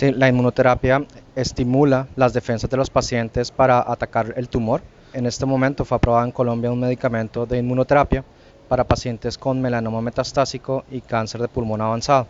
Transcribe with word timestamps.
La 0.00 0.28
inmunoterapia 0.28 1.06
estimula 1.36 2.08
las 2.16 2.32
defensas 2.32 2.68
de 2.68 2.76
los 2.76 2.90
pacientes 2.90 3.52
para 3.52 3.78
atacar 3.80 4.34
el 4.36 4.48
tumor. 4.48 4.82
En 5.12 5.24
este 5.24 5.46
momento 5.46 5.84
fue 5.84 5.96
aprobado 5.96 6.24
en 6.24 6.32
Colombia 6.32 6.72
un 6.72 6.80
medicamento 6.80 7.46
de 7.46 7.58
inmunoterapia 7.58 8.24
para 8.68 8.82
pacientes 8.82 9.38
con 9.38 9.62
melanoma 9.62 10.00
metastásico 10.00 10.84
y 10.90 11.00
cáncer 11.00 11.42
de 11.42 11.48
pulmón 11.48 11.80
avanzado, 11.80 12.26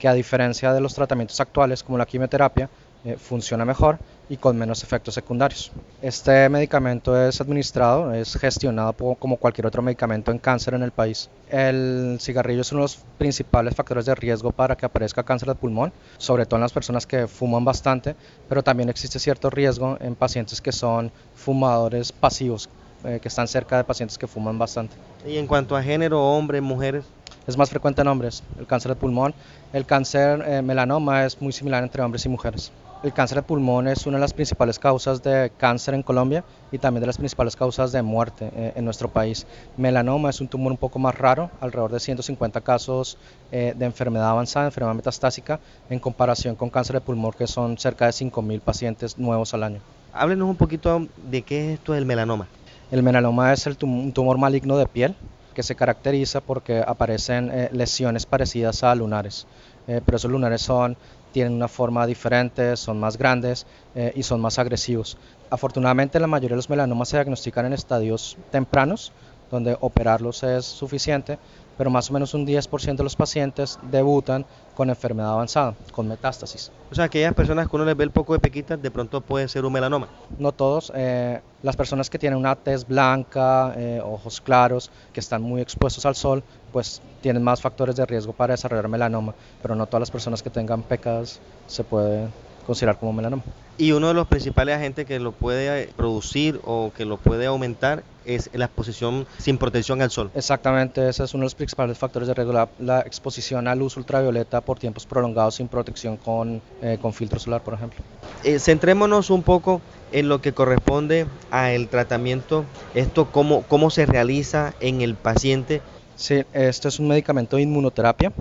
que 0.00 0.08
a 0.08 0.12
diferencia 0.12 0.72
de 0.72 0.80
los 0.80 0.92
tratamientos 0.92 1.38
actuales 1.38 1.84
como 1.84 1.98
la 1.98 2.06
quimioterapia, 2.06 2.68
eh, 3.04 3.16
funciona 3.18 3.64
mejor 3.64 3.98
y 4.30 4.38
con 4.38 4.56
menos 4.56 4.82
efectos 4.82 5.14
secundarios. 5.14 5.70
Este 6.00 6.48
medicamento 6.48 7.20
es 7.20 7.40
administrado, 7.40 8.12
es 8.14 8.34
gestionado 8.36 8.94
como 8.94 9.36
cualquier 9.36 9.66
otro 9.66 9.82
medicamento 9.82 10.30
en 10.30 10.38
cáncer 10.38 10.72
en 10.72 10.82
el 10.82 10.90
país. 10.90 11.28
El 11.50 12.16
cigarrillo 12.20 12.62
es 12.62 12.72
uno 12.72 12.80
de 12.80 12.84
los 12.84 12.98
principales 13.18 13.74
factores 13.74 14.06
de 14.06 14.14
riesgo 14.14 14.52
para 14.52 14.76
que 14.76 14.86
aparezca 14.86 15.22
cáncer 15.22 15.48
de 15.48 15.54
pulmón, 15.54 15.92
sobre 16.16 16.46
todo 16.46 16.56
en 16.56 16.62
las 16.62 16.72
personas 16.72 17.06
que 17.06 17.26
fuman 17.26 17.64
bastante, 17.64 18.16
pero 18.48 18.62
también 18.62 18.88
existe 18.88 19.18
cierto 19.18 19.50
riesgo 19.50 19.98
en 20.00 20.14
pacientes 20.14 20.60
que 20.60 20.72
son 20.72 21.12
fumadores 21.34 22.10
pasivos, 22.10 22.70
eh, 23.04 23.18
que 23.20 23.28
están 23.28 23.48
cerca 23.48 23.76
de 23.76 23.84
pacientes 23.84 24.16
que 24.16 24.26
fuman 24.26 24.58
bastante. 24.58 24.96
Y 25.26 25.36
en 25.36 25.46
cuanto 25.46 25.76
a 25.76 25.82
género, 25.82 26.22
hombres, 26.22 26.62
mujeres. 26.62 27.04
Es 27.46 27.58
más 27.58 27.68
frecuente 27.68 28.00
en 28.00 28.08
hombres, 28.08 28.42
el 28.58 28.66
cáncer 28.66 28.92
de 28.92 28.96
pulmón. 28.96 29.34
El 29.74 29.84
cáncer 29.84 30.42
eh, 30.46 30.62
melanoma 30.62 31.26
es 31.26 31.42
muy 31.42 31.52
similar 31.52 31.82
entre 31.82 32.02
hombres 32.02 32.24
y 32.24 32.30
mujeres. 32.30 32.72
El 33.04 33.12
cáncer 33.12 33.36
de 33.36 33.42
pulmón 33.42 33.86
es 33.86 34.06
una 34.06 34.16
de 34.16 34.22
las 34.22 34.32
principales 34.32 34.78
causas 34.78 35.22
de 35.22 35.52
cáncer 35.58 35.92
en 35.92 36.02
Colombia 36.02 36.42
y 36.72 36.78
también 36.78 37.02
de 37.02 37.06
las 37.06 37.18
principales 37.18 37.54
causas 37.54 37.92
de 37.92 38.00
muerte 38.00 38.50
eh, 38.56 38.72
en 38.76 38.84
nuestro 38.86 39.10
país. 39.10 39.46
Melanoma 39.76 40.30
es 40.30 40.40
un 40.40 40.48
tumor 40.48 40.72
un 40.72 40.78
poco 40.78 40.98
más 40.98 41.14
raro, 41.14 41.50
alrededor 41.60 41.92
de 41.92 42.00
150 42.00 42.62
casos 42.62 43.18
eh, 43.52 43.74
de 43.76 43.84
enfermedad 43.84 44.30
avanzada, 44.30 44.64
enfermedad 44.64 44.94
metastásica, 44.94 45.60
en 45.90 45.98
comparación 45.98 46.56
con 46.56 46.70
cáncer 46.70 46.94
de 46.94 47.02
pulmón, 47.02 47.32
que 47.32 47.46
son 47.46 47.76
cerca 47.76 48.06
de 48.06 48.12
5.000 48.12 48.60
pacientes 48.62 49.18
nuevos 49.18 49.52
al 49.52 49.64
año. 49.64 49.80
Háblenos 50.14 50.48
un 50.48 50.56
poquito 50.56 51.06
de 51.30 51.42
qué 51.42 51.74
es 51.74 51.78
esto 51.80 51.92
del 51.92 52.06
melanoma. 52.06 52.48
El 52.90 53.02
melanoma 53.02 53.52
es 53.52 53.66
el 53.66 53.76
un 53.82 54.14
tumor 54.14 54.38
maligno 54.38 54.78
de 54.78 54.86
piel 54.86 55.14
que 55.54 55.62
se 55.62 55.74
caracteriza 55.74 56.40
porque 56.40 56.82
aparecen 56.86 57.50
eh, 57.50 57.68
lesiones 57.72 58.26
parecidas 58.26 58.82
a 58.82 58.94
lunares, 58.94 59.46
pero 59.86 60.16
esos 60.16 60.30
lunares 60.30 60.62
son 60.62 60.96
tienen 61.34 61.54
una 61.54 61.66
forma 61.66 62.06
diferente, 62.06 62.76
son 62.76 63.00
más 63.00 63.18
grandes 63.18 63.66
eh, 63.96 64.12
y 64.14 64.22
son 64.22 64.40
más 64.40 64.60
agresivos. 64.60 65.18
Afortunadamente 65.50 66.20
la 66.20 66.28
mayoría 66.28 66.50
de 66.50 66.56
los 66.56 66.70
melanomas 66.70 67.08
se 67.08 67.16
diagnostican 67.16 67.66
en 67.66 67.72
estadios 67.72 68.36
tempranos, 68.52 69.12
donde 69.50 69.76
operarlos 69.80 70.44
es 70.44 70.64
suficiente, 70.64 71.38
pero 71.76 71.90
más 71.90 72.10
o 72.10 72.12
menos 72.12 72.34
un 72.34 72.46
10% 72.46 72.96
de 72.96 73.04
los 73.04 73.16
pacientes 73.16 73.78
debutan 73.90 74.44
con 74.74 74.90
enfermedad 74.90 75.32
avanzada, 75.32 75.74
con 75.92 76.08
metástasis. 76.08 76.70
O 76.90 76.94
sea, 76.94 77.04
aquellas 77.04 77.34
personas 77.34 77.68
que 77.68 77.76
uno 77.76 77.84
les 77.84 77.96
ve 77.96 78.04
el 78.04 78.10
poco 78.10 78.32
de 78.32 78.38
pequitas, 78.38 78.80
de 78.80 78.90
pronto 78.90 79.20
puede 79.20 79.48
ser 79.48 79.64
un 79.64 79.72
melanoma. 79.72 80.08
No 80.38 80.52
todos. 80.52 80.92
Eh, 80.94 81.40
las 81.62 81.76
personas 81.76 82.10
que 82.10 82.18
tienen 82.18 82.38
una 82.38 82.56
tez 82.56 82.86
blanca, 82.86 83.72
eh, 83.76 84.00
ojos 84.04 84.40
claros, 84.40 84.90
que 85.12 85.20
están 85.20 85.42
muy 85.42 85.60
expuestos 85.60 86.04
al 86.06 86.14
sol, 86.14 86.42
pues 86.72 87.00
tienen 87.20 87.42
más 87.42 87.60
factores 87.60 87.96
de 87.96 88.04
riesgo 88.04 88.32
para 88.32 88.54
desarrollar 88.54 88.88
melanoma, 88.88 89.34
pero 89.62 89.74
no 89.74 89.86
todas 89.86 90.00
las 90.00 90.10
personas 90.10 90.42
que 90.42 90.50
tengan 90.50 90.82
pecas 90.82 91.40
se 91.66 91.84
puede 91.84 92.28
considerar 92.64 92.98
como 92.98 93.12
melanoma. 93.12 93.42
Y 93.76 93.92
uno 93.92 94.08
de 94.08 94.14
los 94.14 94.28
principales 94.28 94.76
agentes 94.76 95.04
que 95.04 95.18
lo 95.18 95.32
puede 95.32 95.88
producir 95.96 96.60
o 96.64 96.92
que 96.96 97.04
lo 97.04 97.16
puede 97.16 97.46
aumentar 97.46 98.04
es 98.24 98.48
la 98.52 98.66
exposición 98.66 99.26
sin 99.38 99.58
protección 99.58 100.00
al 100.00 100.10
sol. 100.10 100.30
Exactamente, 100.34 101.08
ese 101.08 101.24
es 101.24 101.34
uno 101.34 101.42
de 101.42 101.46
los 101.46 101.54
principales 101.54 101.98
factores 101.98 102.28
de 102.28 102.34
riesgo, 102.34 102.68
la, 102.78 103.00
exposición 103.00 103.68
a 103.68 103.74
luz 103.74 103.96
ultravioleta 103.96 104.60
por 104.60 104.78
tiempos 104.78 105.06
prolongados 105.06 105.56
sin 105.56 105.68
protección 105.68 106.16
con, 106.16 106.62
eh, 106.82 106.98
con 107.02 107.12
filtro 107.12 107.38
solar, 107.38 107.62
por 107.62 107.74
ejemplo. 107.74 107.98
Eh, 108.44 108.58
centrémonos 108.58 109.30
un 109.30 109.42
poco 109.42 109.80
en 110.12 110.28
lo 110.28 110.40
que 110.40 110.52
corresponde 110.52 111.26
al 111.50 111.88
tratamiento, 111.88 112.64
esto 112.94 113.30
cómo, 113.30 113.62
cómo 113.62 113.90
se 113.90 114.06
realiza 114.06 114.74
en 114.80 115.00
el 115.02 115.16
paciente. 115.16 115.82
Sí, 116.16 116.44
esto 116.52 116.88
es 116.88 117.00
un 117.00 117.08
medicamento 117.08 117.56
de 117.56 117.62
inmunoterapia. 117.62 118.32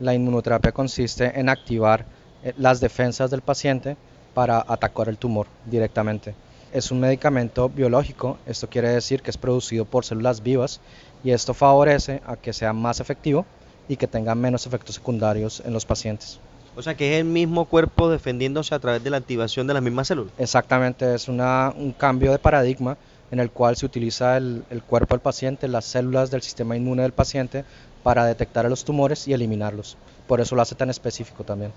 La 0.00 0.14
inmunoterapia 0.14 0.72
consiste 0.72 1.38
en 1.38 1.48
activar 1.48 2.00
eh, 2.00 2.17
las 2.56 2.80
defensas 2.80 3.30
del 3.30 3.42
paciente 3.42 3.96
para 4.34 4.64
atacar 4.66 5.08
el 5.08 5.18
tumor 5.18 5.46
directamente. 5.66 6.34
Es 6.72 6.90
un 6.90 7.00
medicamento 7.00 7.68
biológico, 7.68 8.38
esto 8.46 8.68
quiere 8.68 8.90
decir 8.90 9.22
que 9.22 9.30
es 9.30 9.38
producido 9.38 9.84
por 9.84 10.04
células 10.04 10.42
vivas 10.42 10.80
y 11.24 11.30
esto 11.30 11.54
favorece 11.54 12.20
a 12.26 12.36
que 12.36 12.52
sea 12.52 12.72
más 12.72 13.00
efectivo 13.00 13.46
y 13.88 13.96
que 13.96 14.06
tenga 14.06 14.34
menos 14.34 14.66
efectos 14.66 14.94
secundarios 14.96 15.62
en 15.64 15.72
los 15.72 15.86
pacientes. 15.86 16.38
O 16.76 16.82
sea 16.82 16.94
que 16.94 17.14
es 17.14 17.20
el 17.20 17.24
mismo 17.24 17.64
cuerpo 17.64 18.08
defendiéndose 18.08 18.74
a 18.74 18.78
través 18.78 19.02
de 19.02 19.10
la 19.10 19.16
activación 19.16 19.66
de 19.66 19.74
las 19.74 19.82
mismas 19.82 20.06
células. 20.06 20.32
Exactamente, 20.38 21.14
es 21.14 21.26
una, 21.26 21.72
un 21.76 21.92
cambio 21.92 22.30
de 22.30 22.38
paradigma 22.38 22.96
en 23.30 23.40
el 23.40 23.50
cual 23.50 23.76
se 23.76 23.86
utiliza 23.86 24.36
el, 24.36 24.62
el, 24.70 24.82
cuerpo 24.82 25.14
del 25.14 25.20
paciente, 25.20 25.68
las 25.68 25.86
células 25.86 26.30
del 26.30 26.42
sistema 26.42 26.76
inmune 26.76 27.02
del 27.02 27.12
paciente 27.12 27.64
para 28.02 28.24
detectar 28.24 28.68
los 28.68 28.84
tumores 28.84 29.26
y 29.26 29.32
eliminarlos. 29.32 29.96
Por 30.26 30.40
eso 30.40 30.54
lo 30.54 30.62
hace 30.62 30.74
tan 30.74 30.90
específico 30.90 31.44
también. 31.44 31.72